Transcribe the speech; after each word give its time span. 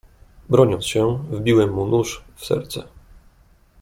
"Broniąc 0.49 0.85
się, 0.85 1.23
wbiłem 1.31 1.73
mu 1.73 1.85
nóż 1.87 2.23
w 2.35 2.45
serce." 2.45 2.83